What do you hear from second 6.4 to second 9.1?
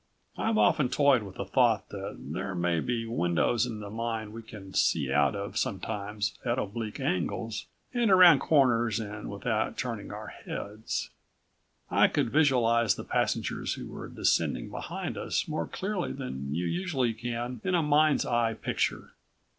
at oblique angles and around corners